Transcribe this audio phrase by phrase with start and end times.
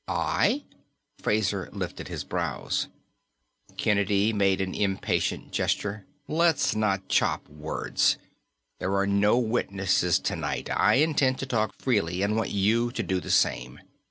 [0.07, 0.63] "I?"
[1.21, 2.87] Fraser lifted his brows.
[3.77, 6.07] Kennedy made an impatient gesture.
[6.27, 8.17] "Let's not chop words.
[8.79, 10.71] There are no witnesses tonight.
[10.75, 13.79] I intend to talk freely, and want you to do the same.